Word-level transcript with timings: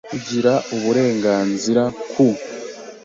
Kugira 0.09 0.53
Uburenganzira 0.75 1.83
ku 2.11 2.25